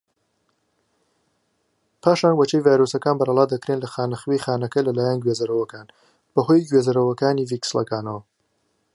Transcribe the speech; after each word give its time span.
پاشان 2.01 2.33
وەچەی 2.37 2.63
ڤایرۆسەکان 2.65 3.15
بەرەڵا 3.17 3.45
دەکرێن 3.53 3.79
لە 3.83 3.87
خانەخوێی 3.93 4.43
خانەکە 4.45 4.79
لەلایەن 4.87 5.21
گوێزەرەوەکان 5.23 5.87
بەهۆی 6.33 6.67
گوێزەرەوەکانی 6.69 7.47
ڤیسیکڵەکانەوە. 7.49 8.21